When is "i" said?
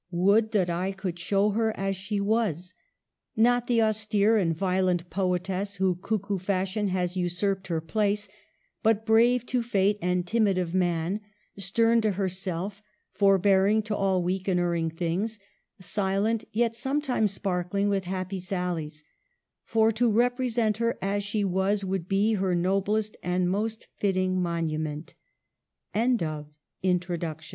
0.67-0.93